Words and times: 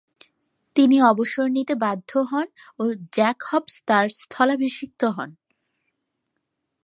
তিনি 0.75 0.97
অবসর 1.01 1.47
নিতে 1.49 1.73
বাধ্য 1.75 2.11
হন 2.29 2.47
ও 2.79 2.83
জ্যাক 3.13 3.39
হবস 3.49 3.75
তার 3.87 4.05
স্থলাভিষিক্ত 4.19 5.01
হন। 5.17 5.29